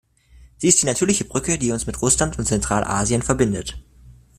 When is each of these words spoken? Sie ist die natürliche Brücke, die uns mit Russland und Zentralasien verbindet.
Sie 0.57 0.67
ist 0.69 0.81
die 0.81 0.87
natürliche 0.87 1.25
Brücke, 1.25 1.59
die 1.59 1.71
uns 1.71 1.85
mit 1.85 2.01
Russland 2.01 2.39
und 2.39 2.45
Zentralasien 2.47 3.21
verbindet. 3.21 3.77